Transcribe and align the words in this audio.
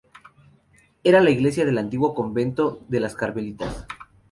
Era 1.03 1.21
la 1.21 1.29
iglesia 1.29 1.63
del 1.63 1.77
antiguo 1.77 2.15
convento 2.15 2.81
de 2.87 3.01
las 3.01 3.13
carmelitas. 3.15 3.85